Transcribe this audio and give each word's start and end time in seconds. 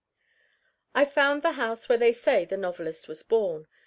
I 0.95 1.05
found 1.05 1.43
the 1.43 1.51
house 1.51 1.87
where 1.87 1.99
they 1.99 2.11
say 2.11 2.43
the 2.43 2.57
novelist 2.57 3.07
was 3.07 3.21
born. 3.21 3.67